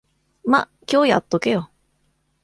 [0.45, 1.69] ま、今日やっとけよ。